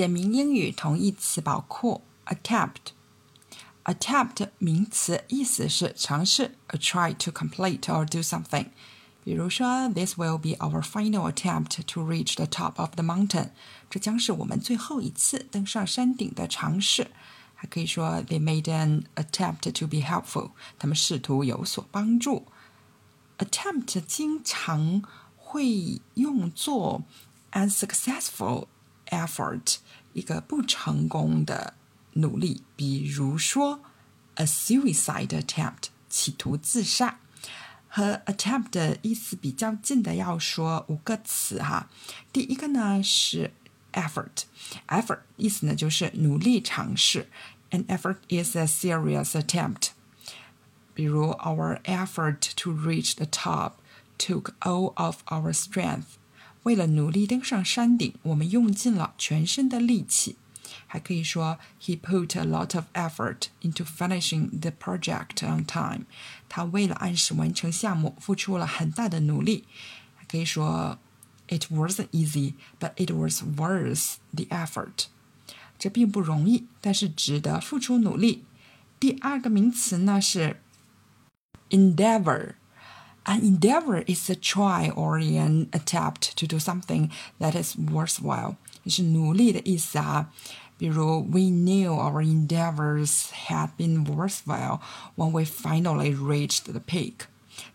[0.00, 8.68] 简明英语同义词宝库 attempt。attempt 名词意思是尝试，a try to complete or do something。
[9.22, 13.50] 比如说，This will be our final attempt to reach the top of the mountain。
[13.90, 17.10] 这将是我们最后一次登上山顶的尝试。
[17.54, 20.52] 还可以说，They made an attempt to be helpful。
[20.78, 22.46] 他们试图有所帮助。
[23.36, 25.02] attempt 经常
[25.36, 27.02] 会用作
[27.52, 28.68] unsuccessful
[29.06, 29.76] effort。
[30.12, 31.74] 一个不成功的
[32.14, 33.80] 努力，比如说
[34.34, 37.20] a suicide attempt 企图自杀，
[37.88, 41.88] 和 attempt 的意思比较近的要说五个词哈。
[42.32, 43.52] 第一个呢是
[43.92, 47.28] effort，effort 意思呢就是努力尝试，
[47.70, 49.90] an effort is a serious attempt。
[50.92, 53.74] 比如 our effort to reach the top
[54.18, 56.16] took all of our strength。
[56.64, 60.36] 为了努力登上山顶，我们用尽了全身的力气。
[60.86, 66.06] 还可以说，He put a lot of effort into finishing the project on time。
[66.48, 69.64] 他为了按时完成项目，付出了很大的努力。
[70.16, 70.98] 还可以说，
[71.48, 75.06] It wasn't easy, but it was worth the effort。
[75.78, 78.44] 这并不容易，但是值得付出努力。
[79.00, 80.60] 第二个名词呢是
[81.70, 82.54] endeavor。
[83.24, 90.32] An endeavor is a try or an attempt to do something that is worthwhile，也是努力的意思啊。
[90.78, 94.80] 比如，We knew our endeavors had been worthwhile
[95.16, 97.26] when we finally reached the peak。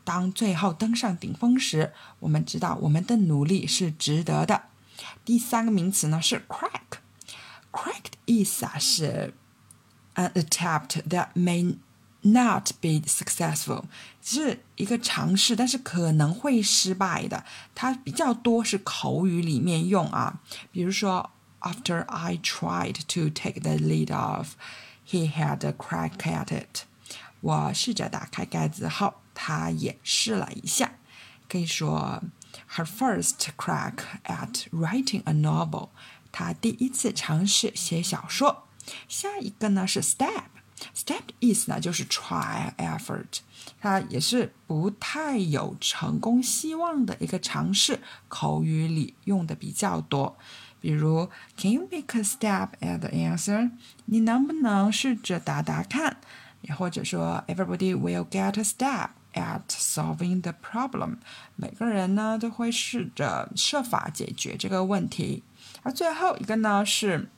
[0.03, 4.63] 当最后登上顶峰时，我们知道我们的努力是值得的。
[5.23, 9.35] 第三个名词呢是 crack。crack 的意思啊是
[10.15, 11.77] an attempt that may
[12.22, 13.84] not be successful，
[14.22, 17.44] 是一个尝试，但是可能会失败的。
[17.74, 24.50] 它比较多是口语里面用啊，比如说，After I tried to take the lid off,
[25.08, 26.82] he had a crack at it。
[27.40, 30.92] 我试着打开盖子后，他也试了一下。
[31.48, 32.22] 可以说
[32.76, 33.94] ，her first crack
[34.24, 35.88] at writing a novel，
[36.30, 38.68] 她第一次尝试写小说。
[39.08, 40.44] 下一个呢是 step。
[40.94, 43.40] Step 的意思呢，就是 try effort，
[43.80, 50.36] 它也是不太有成功希望的一个尝试，口语里用的比较多。
[50.80, 53.70] 比如，Can you make a step at the answer？
[54.06, 56.16] 你能不能试着答答看？
[56.62, 61.16] 也或者说，Everybody will get a step at solving the problem。
[61.56, 65.42] 每个人呢都会试着设法解决这个问题。
[65.82, 67.28] 而最后一个呢是。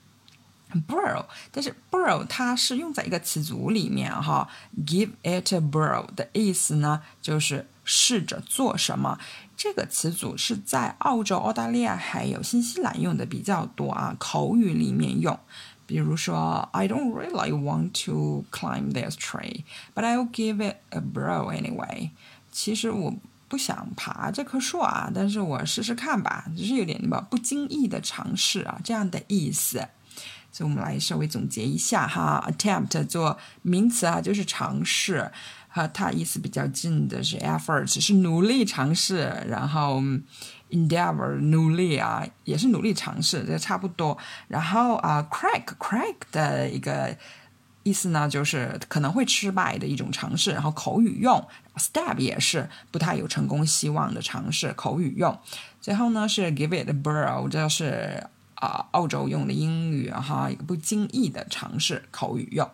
[0.88, 4.48] Borrow，但是 borrow 它是用在一个词组里面哈
[4.86, 9.18] ，give it a borrow 的意思呢，就是试着做什么。
[9.56, 15.38] 这个词组是在澳洲、澳大利亚还有新西兰用的比较多啊，口语里面用。
[15.86, 22.10] 比如说，I don't really want to climb this tree, but I'll give it a borrow anyway。
[22.50, 23.14] 其实我
[23.48, 29.86] 不想爬这棵树啊，但是我试试看吧，只是有点吧不经意的尝试啊，这样的意思。
[30.50, 35.32] 所以我们来稍微总结一下哈，attempt 做名词啊，就是尝试，
[35.68, 40.02] 和它意思比较近的是 effort，是努力尝试，然后
[40.68, 44.18] endeavor 努力啊，也是努力尝试，这差不多。
[44.48, 47.16] 然后啊，crack crack 的一个
[47.82, 51.42] 意思呢，就是可能会失败的一种尝试，然后口语用
[51.76, 55.38] step 也是不太有成功希望的尝试，口语用。
[55.80, 58.26] 最后呢是 give it a burrow，这是。
[58.62, 62.70] 啊，澳洲用的英语哈，一个不经意的尝试口语用。